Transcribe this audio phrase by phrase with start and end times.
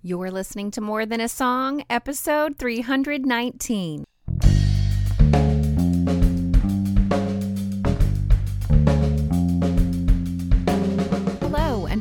[0.00, 4.04] You're listening to More Than a Song, episode 319.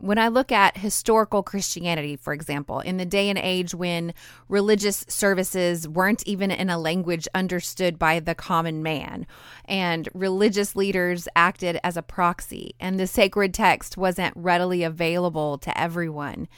[0.00, 4.14] When I look at historical Christianity, for example, in the day and age when
[4.48, 9.26] religious services weren't even in a language understood by the common man,
[9.66, 15.78] and religious leaders acted as a proxy, and the sacred text wasn't readily available to
[15.78, 16.48] everyone,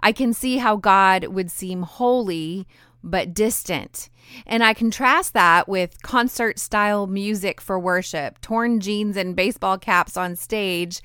[0.00, 2.66] I can see how God would seem holy
[3.02, 4.10] but distant.
[4.46, 10.18] And I contrast that with concert style music for worship, torn jeans and baseball caps
[10.18, 11.00] on stage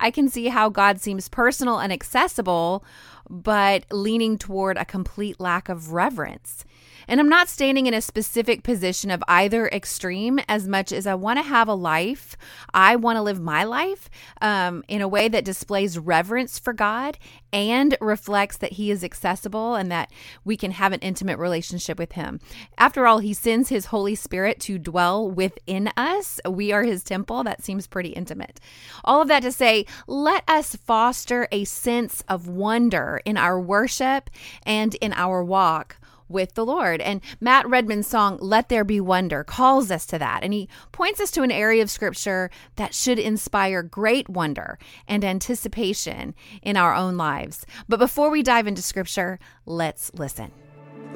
[0.00, 2.82] I can see how God seems personal and accessible,
[3.28, 6.64] but leaning toward a complete lack of reverence.
[7.10, 11.16] And I'm not standing in a specific position of either extreme as much as I
[11.16, 12.36] want to have a life.
[12.72, 14.08] I want to live my life
[14.40, 17.18] um, in a way that displays reverence for God
[17.52, 20.12] and reflects that He is accessible and that
[20.44, 22.38] we can have an intimate relationship with Him.
[22.78, 26.38] After all, He sends His Holy Spirit to dwell within us.
[26.48, 27.42] We are His temple.
[27.42, 28.60] That seems pretty intimate.
[29.02, 34.30] All of that to say, let us foster a sense of wonder in our worship
[34.62, 35.96] and in our walk
[36.30, 37.00] with the Lord.
[37.00, 40.42] And Matt Redman's song, Let There Be Wonder, calls us to that.
[40.42, 45.24] And he points us to an area of scripture that should inspire great wonder and
[45.24, 47.66] anticipation in our own lives.
[47.88, 50.52] But before we dive into scripture, let's listen.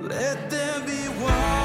[0.00, 1.63] Let there be wonder.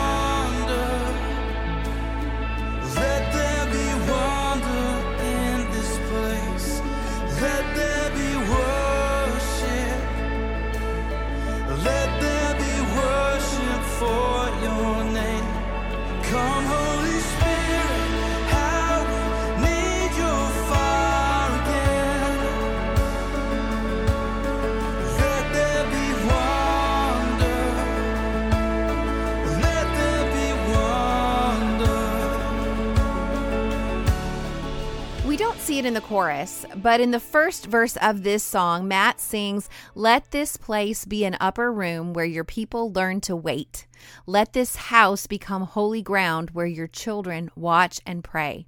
[35.89, 40.55] In the chorus, but in the first verse of this song, Matt sings, Let this
[40.55, 43.88] place be an upper room where your people learn to wait.
[44.27, 48.67] Let this house become holy ground where your children watch and pray.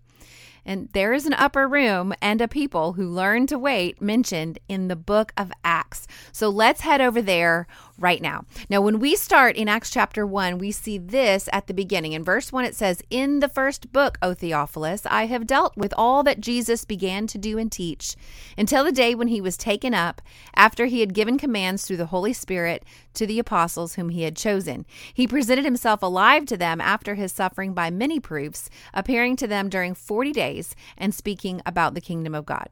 [0.65, 4.87] And there is an upper room and a people who learn to wait mentioned in
[4.87, 6.07] the book of Acts.
[6.31, 7.67] So let's head over there
[8.01, 8.45] right now.
[8.69, 12.13] Now, when we start in Acts chapter 1, we see this at the beginning.
[12.13, 15.93] In verse 1, it says, In the first book, O Theophilus, I have dealt with
[15.97, 18.15] all that Jesus began to do and teach
[18.57, 20.21] until the day when he was taken up,
[20.55, 24.35] after he had given commands through the Holy Spirit to the apostles whom he had
[24.35, 24.85] chosen.
[25.13, 29.69] He presented himself alive to them after his suffering by many proofs, appearing to them
[29.69, 32.69] during 40 days and speaking about the kingdom of God.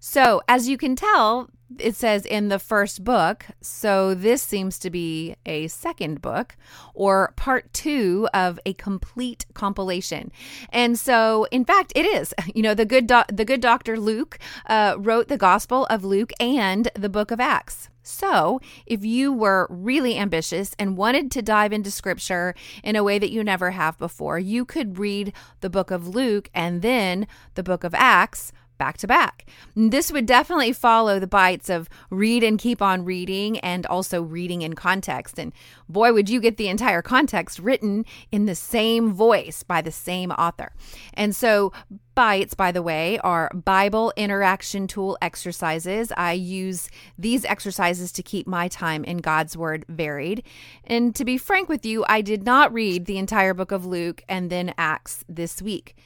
[0.00, 1.48] So, as you can tell,
[1.78, 3.46] it says in the first book.
[3.60, 6.56] So, this seems to be a second book
[6.92, 10.30] or part two of a complete compilation.
[10.70, 12.34] And so, in fact, it is.
[12.54, 16.88] You know, the good, the good doctor Luke uh, wrote the Gospel of Luke and
[16.94, 17.88] the book of Acts.
[18.06, 23.18] So, if you were really ambitious and wanted to dive into scripture in a way
[23.18, 25.32] that you never have before, you could read
[25.62, 29.46] the book of Luke and then the book of Acts back to back.
[29.76, 34.62] This would definitely follow the bites of read and keep on reading and also reading
[34.62, 35.38] in context.
[35.38, 35.52] And
[35.88, 40.30] boy, would you get the entire context written in the same voice by the same
[40.32, 40.72] author.
[41.14, 41.72] And so,
[42.14, 46.12] bites, by the way, are Bible interaction tool exercises.
[46.16, 46.88] I use
[47.18, 50.42] these exercises to keep my time in God's Word varied.
[50.84, 54.22] And to be frank with you, I did not read the entire book of Luke
[54.28, 55.96] and then Acts this week.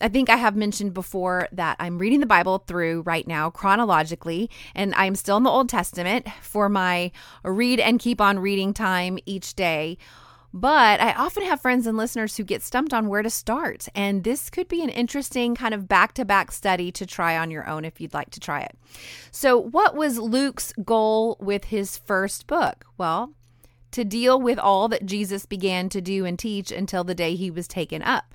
[0.00, 4.50] I think I have mentioned before that I'm reading the Bible through right now chronologically,
[4.74, 9.18] and I'm still in the Old Testament for my read and keep on reading time
[9.24, 9.96] each day.
[10.58, 13.88] But I often have friends and listeners who get stumped on where to start.
[13.94, 17.50] And this could be an interesting kind of back to back study to try on
[17.50, 18.74] your own if you'd like to try it.
[19.30, 22.86] So, what was Luke's goal with his first book?
[22.96, 23.34] Well,
[23.90, 27.50] to deal with all that Jesus began to do and teach until the day he
[27.50, 28.34] was taken up.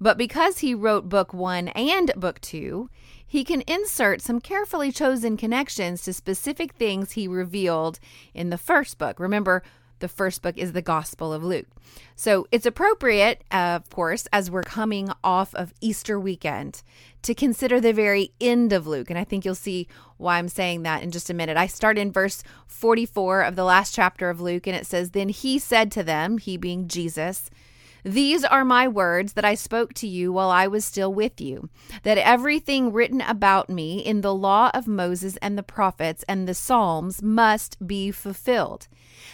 [0.00, 2.88] But because he wrote book one and book two,
[3.26, 7.98] he can insert some carefully chosen connections to specific things he revealed
[8.32, 9.18] in the first book.
[9.18, 9.64] Remember,
[10.00, 11.66] the first book is the Gospel of Luke.
[12.16, 16.82] So it's appropriate, uh, of course, as we're coming off of Easter weekend,
[17.22, 19.10] to consider the very end of Luke.
[19.10, 21.56] And I think you'll see why I'm saying that in just a minute.
[21.56, 25.28] I start in verse 44 of the last chapter of Luke, and it says, Then
[25.28, 27.50] he said to them, he being Jesus,
[28.08, 31.68] these are my words that I spoke to you while I was still with you,
[32.04, 36.54] that everything written about me in the law of Moses and the prophets and the
[36.54, 38.88] Psalms must be fulfilled.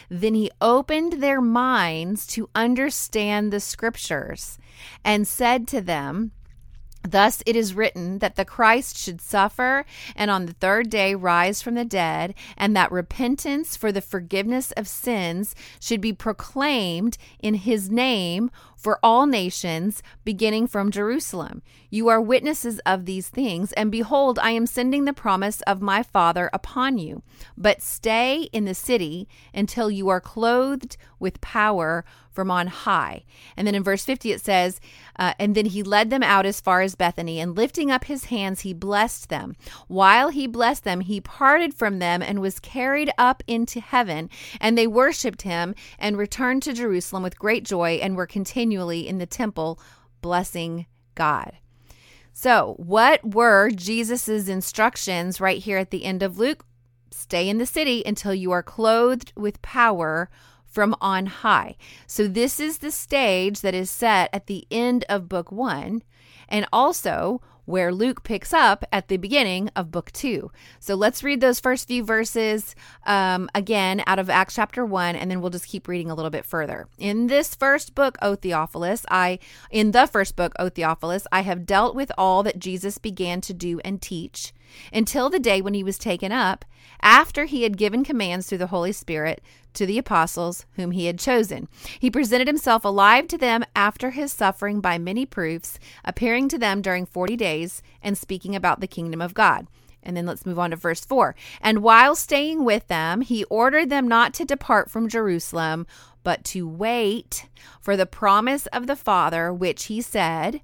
[0.08, 4.58] Then he opened their minds to understand the scriptures
[5.04, 6.32] and said to them,
[7.06, 9.84] Thus it is written that the Christ should suffer
[10.16, 14.72] and on the third day rise from the dead, and that repentance for the forgiveness
[14.72, 18.50] of sins should be proclaimed in his name
[18.84, 21.62] for all nations, beginning from Jerusalem.
[21.88, 26.02] You are witnesses of these things, and behold, I am sending the promise of my
[26.02, 27.22] Father upon you.
[27.56, 32.04] But stay in the city until you are clothed with power
[32.34, 33.24] from on high.
[33.56, 34.80] And then in verse 50 it says,
[35.16, 38.26] uh, And then he led them out as far as Bethany, and lifting up his
[38.26, 39.54] hands, he blessed them.
[39.86, 44.28] While he blessed them, he parted from them and was carried up into heaven.
[44.60, 48.26] And they worshiped him and returned to Jerusalem with great joy and were
[48.74, 49.78] continually in the temple
[50.20, 51.52] blessing God.
[52.32, 56.66] So, what were Jesus's instructions right here at the end of Luke?
[57.12, 60.28] Stay in the city until you are clothed with power
[60.66, 61.76] from on high.
[62.08, 66.02] So, this is the stage that is set at the end of book one,
[66.48, 70.50] and also where Luke picks up at the beginning of book two.
[70.80, 72.74] So let's read those first few verses
[73.06, 76.30] um, again out of Acts chapter one, and then we'll just keep reading a little
[76.30, 76.88] bit further.
[76.98, 79.38] In this first book, O Theophilus, I,
[79.70, 83.54] in the first book, O Theophilus, I have dealt with all that Jesus began to
[83.54, 84.52] do and teach
[84.92, 86.64] until the day when he was taken up,
[87.00, 89.42] after he had given commands through the Holy Spirit
[89.74, 91.68] to the apostles whom he had chosen.
[91.98, 96.80] He presented himself alive to them after his suffering by many proofs, appearing to them
[96.80, 99.66] during 40 days and speaking about the kingdom of God.
[100.02, 101.34] And then let's move on to verse 4.
[101.60, 105.86] And while staying with them, he ordered them not to depart from Jerusalem,
[106.22, 107.46] but to wait
[107.80, 110.60] for the promise of the Father, which he said,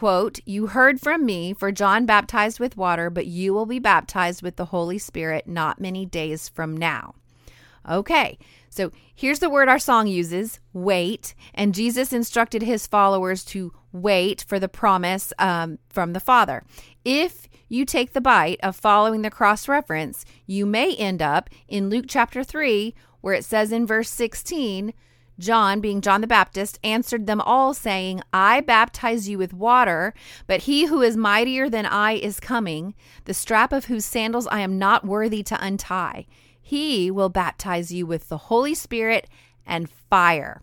[0.00, 4.40] quote, You heard from me, for John baptized with water, but you will be baptized
[4.40, 7.16] with the Holy Spirit not many days from now.
[7.86, 8.38] Okay,
[8.70, 11.34] so here's the word our song uses wait.
[11.52, 16.64] And Jesus instructed his followers to wait for the promise um, from the Father.
[17.04, 21.90] If you take the bite of following the cross reference, you may end up in
[21.90, 24.94] Luke chapter 3, where it says in verse 16,
[25.40, 30.14] John, being John the Baptist, answered them all, saying, I baptize you with water,
[30.46, 32.94] but he who is mightier than I is coming,
[33.24, 36.26] the strap of whose sandals I am not worthy to untie.
[36.60, 39.26] He will baptize you with the Holy Spirit
[39.66, 40.62] and fire.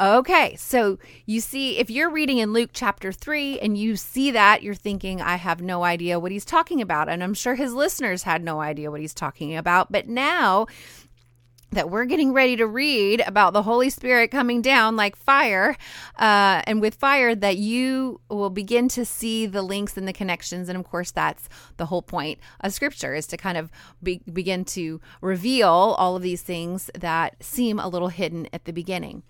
[0.00, 4.62] Okay, so you see, if you're reading in Luke chapter 3 and you see that,
[4.62, 7.08] you're thinking, I have no idea what he's talking about.
[7.08, 9.90] And I'm sure his listeners had no idea what he's talking about.
[9.90, 10.66] But now
[11.70, 15.76] that we're getting ready to read about the Holy Spirit coming down like fire,
[16.18, 20.68] uh, and with fire, that you will begin to see the links and the connections.
[20.68, 23.70] And of course, that's the whole point of Scripture is to kind of
[24.02, 28.72] be, begin to reveal all of these things that seem a little hidden at the
[28.72, 29.22] beginning.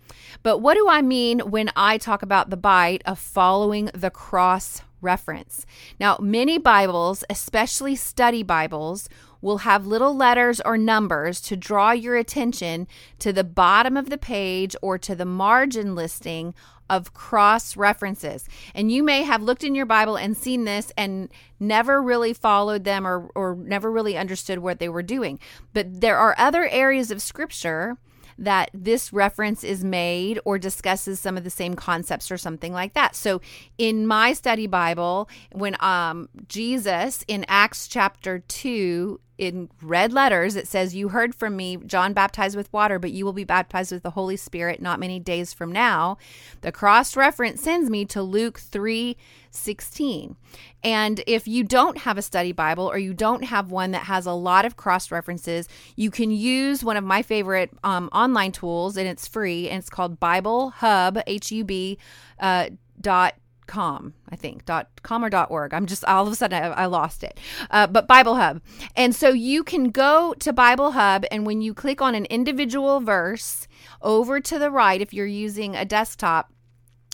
[0.42, 4.82] But what do I mean when I talk about the bite of following the cross
[5.00, 5.66] reference?
[5.98, 9.08] Now, many Bibles, especially study Bibles,
[9.40, 12.86] will have little letters or numbers to draw your attention
[13.18, 16.54] to the bottom of the page or to the margin listing
[16.90, 18.48] of cross references.
[18.74, 21.28] And you may have looked in your Bible and seen this and
[21.60, 25.38] never really followed them or, or never really understood what they were doing.
[25.74, 27.98] But there are other areas of scripture
[28.38, 32.94] that this reference is made or discusses some of the same concepts or something like
[32.94, 33.16] that.
[33.16, 33.40] So
[33.76, 40.66] in my study Bible, when um, Jesus in Acts chapter 2 in red letters, it
[40.66, 44.02] says, You heard from me, John baptized with water, but you will be baptized with
[44.02, 46.18] the Holy Spirit not many days from now.
[46.60, 49.16] The cross reference sends me to Luke 3
[49.50, 50.36] 16.
[50.84, 54.26] And if you don't have a study Bible or you don't have one that has
[54.26, 58.96] a lot of cross references, you can use one of my favorite um, online tools,
[58.96, 61.98] and it's free, and it's called Bible Hub, H U B
[62.40, 63.34] uh, dot
[63.68, 66.66] com i think dot com or dot org i'm just all of a sudden i,
[66.68, 67.38] I lost it
[67.70, 68.60] uh, but bible hub
[68.96, 73.00] and so you can go to bible hub and when you click on an individual
[73.00, 73.68] verse
[74.02, 76.52] over to the right if you're using a desktop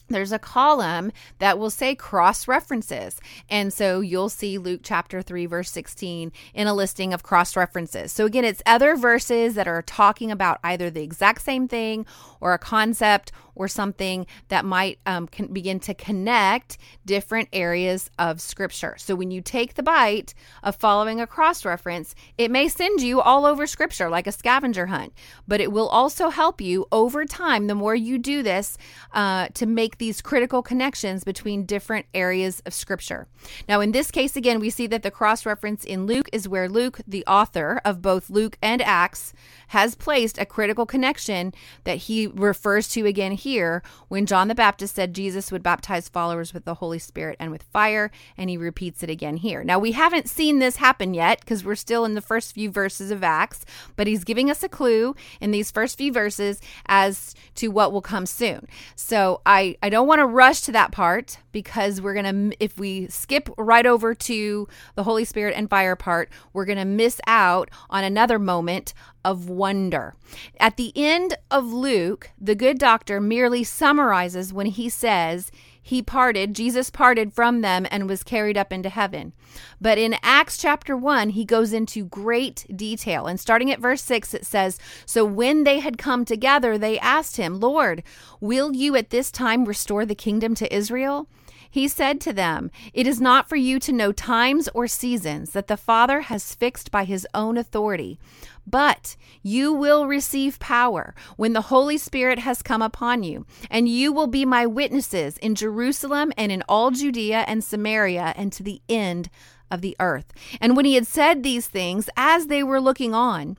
[0.08, 3.20] there's a column that will say cross references.
[3.48, 8.12] And so you'll see Luke chapter 3, verse 16 in a listing of cross references.
[8.12, 12.04] So again, it's other verses that are talking about either the exact same thing
[12.40, 18.94] or a concept or something that might um, begin to connect different areas of scripture.
[18.98, 23.20] So when you take the bite of following a cross reference, it may send you
[23.20, 25.12] all over scripture like a scavenger hunt,
[25.46, 28.76] but it will also help you over time, the more you do this,
[29.12, 33.26] uh, to make these critical connections between different areas of scripture.
[33.68, 36.68] Now, in this case, again, we see that the cross reference in Luke is where
[36.68, 39.32] Luke, the author of both Luke and Acts,
[39.68, 41.52] has placed a critical connection
[41.84, 46.52] that he refers to again here when John the Baptist said Jesus would baptize followers
[46.52, 49.62] with the Holy Spirit and with fire, and he repeats it again here.
[49.62, 53.10] Now, we haven't seen this happen yet because we're still in the first few verses
[53.10, 57.68] of Acts, but he's giving us a clue in these first few verses as to
[57.68, 58.66] what will come soon.
[58.96, 62.76] So I, I don't want to rush to that part because we're going to, if
[62.76, 67.18] we skip right over to the Holy Spirit and fire part, we're going to miss
[67.26, 68.92] out on another moment
[69.24, 70.14] of wonder.
[70.60, 75.50] At the end of Luke, the good doctor merely summarizes when he says,
[75.86, 79.34] he parted, Jesus parted from them and was carried up into heaven.
[79.78, 83.26] But in Acts chapter 1, he goes into great detail.
[83.26, 87.36] And starting at verse 6, it says So when they had come together, they asked
[87.36, 88.02] him, Lord,
[88.40, 91.28] will you at this time restore the kingdom to Israel?
[91.74, 95.66] He said to them, It is not for you to know times or seasons that
[95.66, 98.16] the Father has fixed by his own authority,
[98.64, 104.12] but you will receive power when the Holy Spirit has come upon you, and you
[104.12, 108.80] will be my witnesses in Jerusalem and in all Judea and Samaria and to the
[108.88, 109.28] end
[109.68, 110.32] of the earth.
[110.60, 113.58] And when he had said these things, as they were looking on,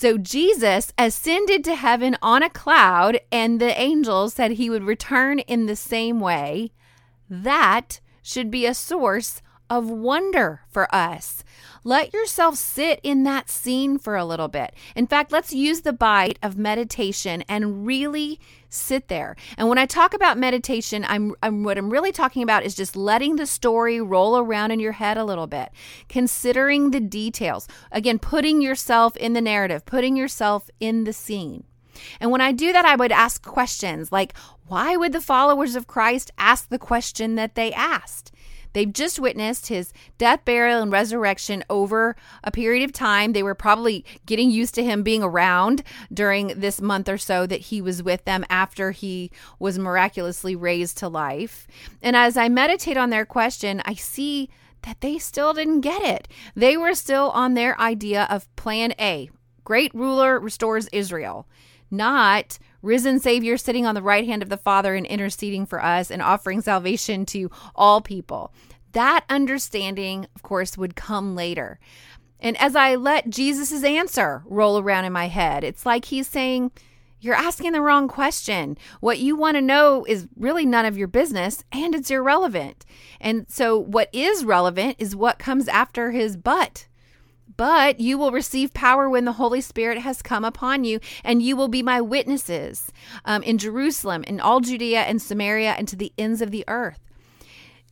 [0.00, 5.40] So Jesus ascended to heaven on a cloud, and the angels said he would return
[5.40, 6.72] in the same way.
[7.28, 11.44] That should be a source of wonder for us.
[11.82, 14.74] Let yourself sit in that scene for a little bit.
[14.94, 19.34] In fact, let's use the bite of meditation and really sit there.
[19.56, 22.96] And when I talk about meditation, I'm, I'm what I'm really talking about is just
[22.96, 25.70] letting the story roll around in your head a little bit,
[26.08, 27.66] considering the details.
[27.90, 31.64] Again, putting yourself in the narrative, putting yourself in the scene.
[32.20, 34.34] And when I do that, I would ask questions like,
[34.66, 38.29] why would the followers of Christ ask the question that they asked?
[38.72, 43.32] They've just witnessed his death, burial, and resurrection over a period of time.
[43.32, 47.60] They were probably getting used to him being around during this month or so that
[47.60, 51.66] he was with them after he was miraculously raised to life.
[52.02, 54.48] And as I meditate on their question, I see
[54.82, 56.28] that they still didn't get it.
[56.54, 59.30] They were still on their idea of plan A
[59.64, 61.46] great ruler restores Israel,
[61.90, 66.10] not risen Savior sitting on the right hand of the Father and interceding for us
[66.10, 68.52] and offering salvation to all people.
[68.92, 71.78] That understanding, of course, would come later.
[72.40, 76.72] And as I let Jesus' answer roll around in my head, it's like he's saying,
[77.20, 78.78] You're asking the wrong question.
[79.00, 82.86] What you want to know is really none of your business and it's irrelevant.
[83.20, 86.86] And so, what is relevant is what comes after his but.
[87.60, 91.56] But you will receive power when the Holy Spirit has come upon you, and you
[91.56, 92.90] will be my witnesses
[93.26, 97.00] um, in Jerusalem, in all Judea and Samaria, and to the ends of the earth.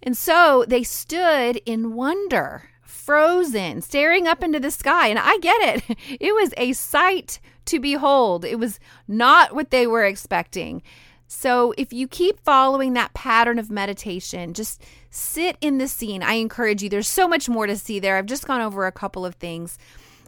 [0.02, 5.08] And so they stood in wonder, frozen, staring up into the sky.
[5.08, 5.60] And I get
[5.90, 5.98] it.
[6.18, 8.46] It was a sight to behold.
[8.46, 10.82] It was not what they were expecting.
[11.28, 16.22] So if you keep following that pattern of meditation, just sit in the scene.
[16.22, 16.88] I encourage you.
[16.88, 18.16] There's so much more to see there.
[18.16, 19.78] I've just gone over a couple of things.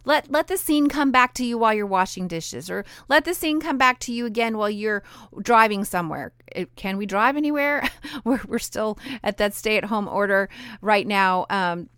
[0.05, 3.35] let let the scene come back to you while you're washing dishes or let the
[3.35, 5.03] scene come back to you again while you're
[5.43, 6.33] driving somewhere
[6.77, 7.87] can we drive anywhere
[8.25, 10.49] we're, we're still at that stay at home order
[10.81, 11.89] right now um,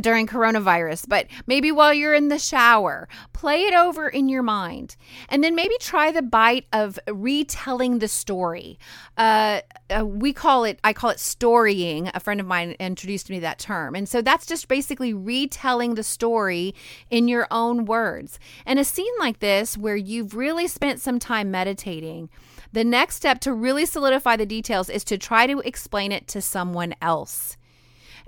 [0.00, 4.96] during coronavirus, but maybe while you're in the shower, play it over in your mind.
[5.28, 8.78] And then maybe try the bite of retelling the story.
[9.16, 12.10] Uh, uh, we call it, I call it storying.
[12.14, 13.94] A friend of mine introduced me that term.
[13.96, 16.74] And so that's just basically retelling the story
[17.10, 18.38] in your own words.
[18.64, 22.30] And a scene like this, where you've really spent some time meditating,
[22.72, 26.40] the next step to really solidify the details is to try to explain it to
[26.40, 27.56] someone else.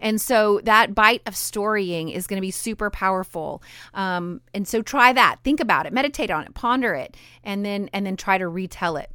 [0.02, 3.62] And so that bite of storying is going to be super powerful.
[3.94, 5.36] Um, and so try that.
[5.44, 8.98] Think about it, meditate on it, ponder it, and then and then try to retell
[8.98, 9.10] it.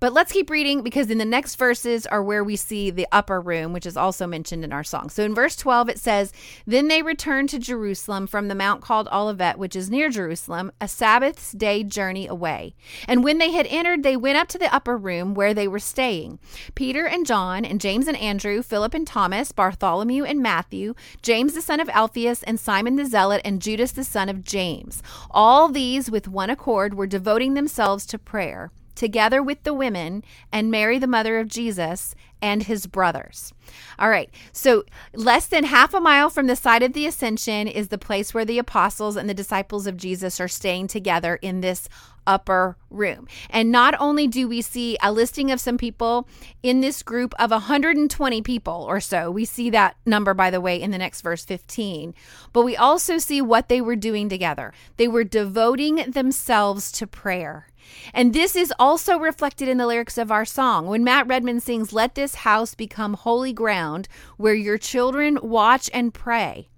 [0.00, 3.38] But let's keep reading because in the next verses are where we see the upper
[3.38, 5.10] room, which is also mentioned in our song.
[5.10, 6.32] So in verse 12, it says,
[6.66, 10.88] Then they returned to Jerusalem from the mount called Olivet, which is near Jerusalem, a
[10.88, 12.74] Sabbath's day journey away.
[13.06, 15.78] And when they had entered, they went up to the upper room where they were
[15.78, 16.38] staying.
[16.74, 21.60] Peter and John, and James and Andrew, Philip and Thomas, Bartholomew and Matthew, James the
[21.60, 25.02] son of Alphaeus, and Simon the Zealot, and Judas the son of James.
[25.30, 30.70] All these, with one accord, were devoting themselves to prayer together with the women and
[30.70, 33.54] Mary, the mother of Jesus, and his brothers.
[33.98, 37.88] All right, so less than half a mile from the site of the ascension is
[37.88, 41.88] the place where the apostles and the disciples of Jesus are staying together in this
[42.26, 43.26] upper room.
[43.48, 46.28] And not only do we see a listing of some people
[46.62, 50.80] in this group of 120 people or so, we see that number, by the way,
[50.80, 52.14] in the next verse 15,
[52.52, 54.74] but we also see what they were doing together.
[54.98, 57.69] They were devoting themselves to prayer.
[58.12, 60.86] And this is also reflected in the lyrics of our song.
[60.86, 66.14] When Matt Redman sings, Let this house become holy ground where your children watch and
[66.14, 66.68] pray.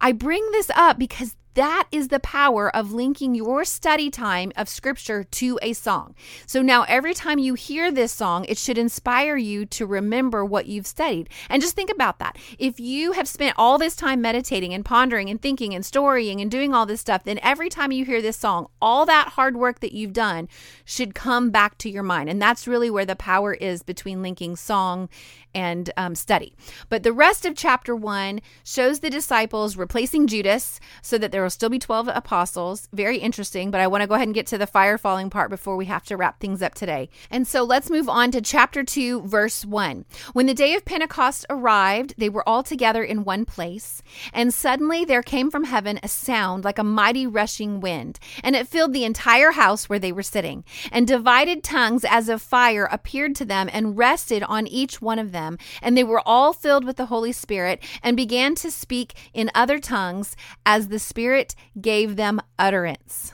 [0.00, 4.68] I bring this up because that is the power of linking your study time of
[4.68, 6.14] scripture to a song.
[6.46, 10.66] So now every time you hear this song, it should inspire you to remember what
[10.66, 11.28] you've studied.
[11.48, 12.36] And just think about that.
[12.58, 16.50] If you have spent all this time meditating and pondering and thinking and storying and
[16.50, 19.80] doing all this stuff, then every time you hear this song, all that hard work
[19.80, 20.48] that you've done
[20.84, 22.28] should come back to your mind.
[22.28, 25.08] And that's really where the power is between linking song
[25.54, 26.54] and um, study.
[26.88, 31.50] But the rest of chapter one shows the disciples replacing Judas so that there will
[31.50, 32.88] still be 12 apostles.
[32.92, 35.50] Very interesting, but I want to go ahead and get to the fire falling part
[35.50, 37.08] before we have to wrap things up today.
[37.30, 40.04] And so let's move on to chapter 2, verse 1.
[40.32, 45.04] When the day of Pentecost arrived, they were all together in one place, and suddenly
[45.04, 49.04] there came from heaven a sound like a mighty rushing wind, and it filled the
[49.04, 50.64] entire house where they were sitting.
[50.90, 55.32] And divided tongues as of fire appeared to them and rested on each one of
[55.32, 55.43] them,
[55.82, 59.78] and they were all filled with the Holy Spirit and began to speak in other
[59.78, 63.32] tongues as the Spirit Spirit gave them utterance.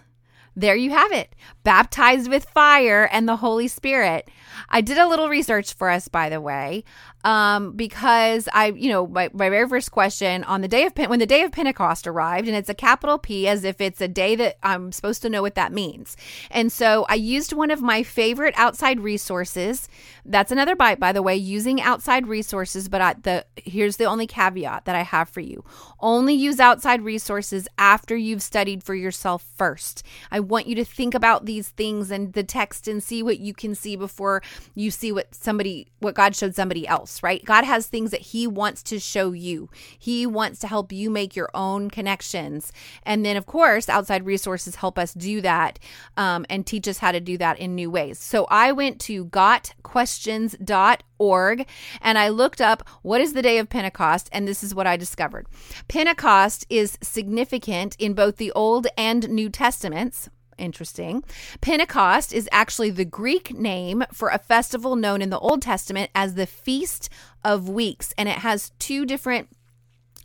[0.55, 4.29] There you have it, baptized with fire and the Holy Spirit.
[4.69, 6.85] I did a little research for us, by the way,
[7.25, 11.19] um, because I, you know, my, my very first question on the day of when
[11.19, 14.35] the day of Pentecost arrived, and it's a capital P as if it's a day
[14.37, 16.17] that I'm supposed to know what that means.
[16.51, 19.89] And so I used one of my favorite outside resources.
[20.25, 22.89] That's another bite, by the way, using outside resources.
[22.89, 25.65] But I, the here's the only caveat that I have for you:
[26.01, 30.03] only use outside resources after you've studied for yourself first.
[30.31, 33.53] I want you to think about these things and the text and see what you
[33.53, 34.43] can see before
[34.75, 37.45] you see what somebody, what God showed somebody else else, right?
[37.45, 39.69] God has things that He wants to show you.
[39.99, 42.73] He wants to help you make your own connections.
[43.03, 45.79] And then, of course, outside resources help us do that
[46.17, 48.19] um, and teach us how to do that in new ways.
[48.19, 51.67] So I went to gotquestions.org
[52.01, 54.97] and I looked up what is the day of Pentecost, and this is what I
[54.97, 55.49] discovered.
[55.89, 61.25] Pentecost is significant in both the Old and New Testaments interesting.
[61.61, 66.35] Pentecost is actually the Greek name for a festival known in the Old Testament as
[66.35, 67.09] the Feast
[67.45, 69.49] of Weeks, and it has two different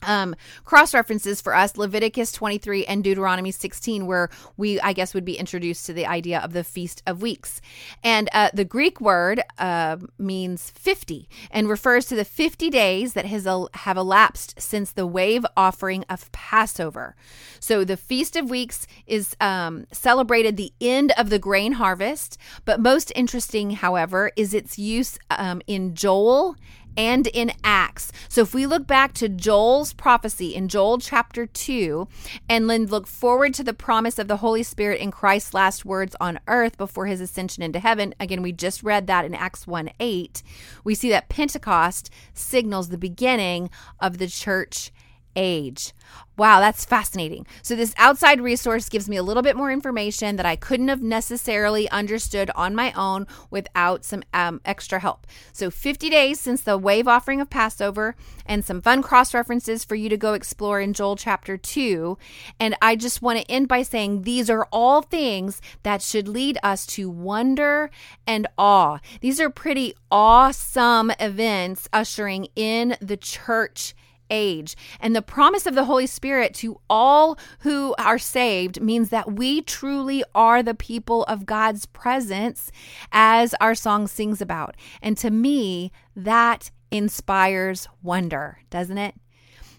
[0.05, 5.25] um, cross references for us Leviticus 23 and Deuteronomy 16, where we, I guess, would
[5.25, 7.61] be introduced to the idea of the Feast of Weeks.
[8.03, 13.25] And uh, the Greek word uh, means 50 and refers to the 50 days that
[13.25, 17.15] has el- have elapsed since the wave offering of Passover.
[17.59, 22.79] So the Feast of Weeks is um, celebrated the end of the grain harvest, but
[22.79, 26.55] most interesting, however, is its use um, in Joel
[26.97, 28.11] and in Acts.
[28.29, 32.07] So if we look back to Joel's prophecy in Joel chapter 2
[32.49, 36.15] and then look forward to the promise of the Holy Spirit in Christ's last words
[36.19, 39.89] on earth before his ascension into heaven, again, we just read that in Acts 1
[39.99, 40.43] 8,
[40.83, 44.91] we see that Pentecost signals the beginning of the church
[45.35, 45.93] age.
[46.37, 47.47] Wow, that's fascinating.
[47.61, 51.01] So, this outside resource gives me a little bit more information that I couldn't have
[51.01, 55.25] necessarily understood on my own without some um, extra help.
[55.53, 59.95] So, 50 days since the wave offering of Passover, and some fun cross references for
[59.95, 62.17] you to go explore in Joel chapter 2.
[62.59, 66.57] And I just want to end by saying these are all things that should lead
[66.63, 67.89] us to wonder
[68.27, 68.99] and awe.
[69.21, 73.95] These are pretty awesome events ushering in the church
[74.29, 74.75] age.
[74.99, 79.61] And the promise of the Holy Spirit to all who are saved means that we
[79.61, 82.71] truly are the people of God's presence,
[83.11, 84.75] as our song sings about.
[85.01, 89.15] And to me, that inspires wonder, doesn't it?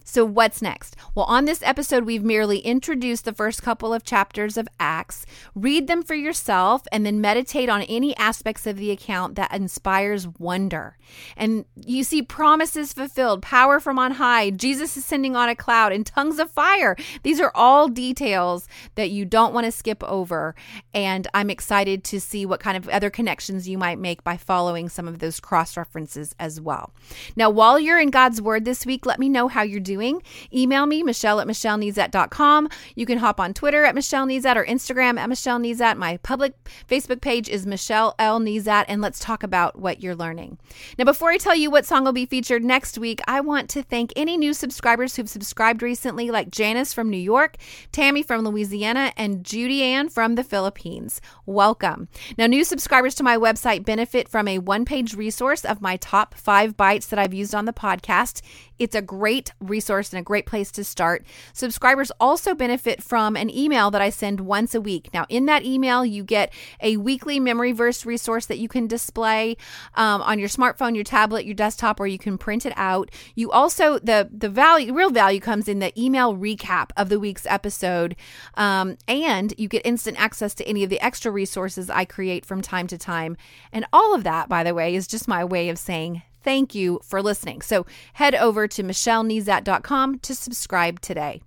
[0.09, 0.95] So, what's next?
[1.17, 5.27] Well, on this episode, we've merely introduced the first couple of chapters of Acts.
[5.53, 10.29] Read them for yourself and then meditate on any aspects of the account that inspires
[10.39, 10.97] wonder.
[11.37, 16.07] And you see promises fulfilled, power from on high, Jesus ascending on a cloud, and
[16.07, 16.95] tongues of fire.
[17.25, 20.55] These are all details that you don't want to skip over.
[20.95, 24.89] And I'm excited to see what kind of other connections you might make by following
[24.89, 26.93] some of those cross references as well.
[27.35, 30.23] Now, while you're in God's Word this week, let me know how you're doing doing.
[30.53, 32.69] Email me, Michelle at MichelleNezat.com.
[32.95, 35.57] You can hop on Twitter at Michelle or Instagram at Michelle.
[35.57, 36.53] My public
[36.87, 38.41] Facebook page is Michelle L.
[38.41, 40.59] Nezat, and let's talk about what you're learning.
[40.99, 43.83] Now, before I tell you what song will be featured next week, I want to
[43.83, 47.57] thank any new subscribers who've subscribed recently, like Janice from New York,
[47.91, 51.23] Tammy from Louisiana, and Judy Ann from the Philippines.
[51.47, 52.09] Welcome.
[52.37, 56.35] Now, new subscribers to my website benefit from a one page resource of my top
[56.35, 58.43] five bites that I've used on the podcast.
[58.79, 61.25] It's a great resource and a great place to start.
[61.53, 65.11] Subscribers also benefit from an email that I send once a week.
[65.13, 69.57] Now, in that email, you get a weekly memory verse resource that you can display
[69.95, 73.11] um, on your smartphone, your tablet, your desktop, or you can print it out.
[73.35, 77.47] You also the the value, real value, comes in the email recap of the week's
[77.47, 78.17] episode,
[78.55, 82.63] um, and you get instant access to any of the extra resources I create from
[82.63, 83.37] time to time.
[83.73, 87.01] And all of that, by the way, is just my way of saying thank you
[87.03, 87.61] for listening.
[87.61, 91.43] So head over to michellenezat.com to subscribe today.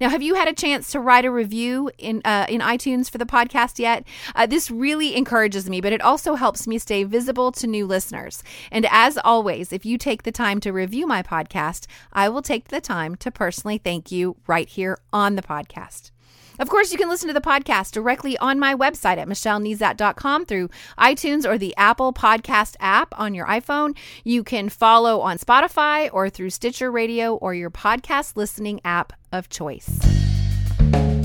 [0.00, 3.18] Now, have you had a chance to write a review in uh, in iTunes for
[3.18, 4.04] the podcast yet?
[4.34, 8.42] Uh, this really encourages me, but it also helps me stay visible to new listeners.
[8.70, 12.68] And as always, if you take the time to review my podcast, I will take
[12.68, 16.10] the time to personally thank you right here on the podcast.
[16.60, 20.68] Of course, you can listen to the podcast directly on my website at michellenezat.com through
[20.98, 23.96] iTunes or the Apple Podcast app on your iPhone.
[24.24, 29.48] You can follow on Spotify or through Stitcher Radio or your podcast listening app of
[29.48, 30.09] choice.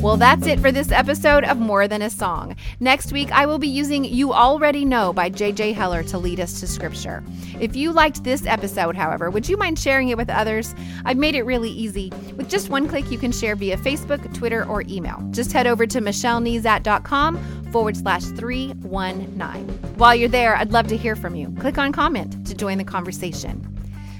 [0.05, 2.55] Well, that's it for this episode of More Than a Song.
[2.79, 5.73] Next week, I will be using You Already Know by J.J.
[5.73, 7.23] Heller to lead us to Scripture.
[7.59, 10.75] If you liked this episode, however, would you mind sharing it with others?
[11.05, 12.13] I've made it really easy.
[12.35, 15.27] With just one click, you can share via Facebook, Twitter, or email.
[15.31, 19.67] Just head over to michellenezat.com forward slash 319.
[19.97, 21.51] While you're there, I'd love to hear from you.
[21.59, 23.67] Click on comment to join the conversation.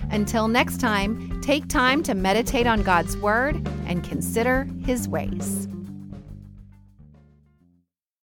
[0.09, 5.67] Until next time, take time to meditate on God's Word and consider His ways.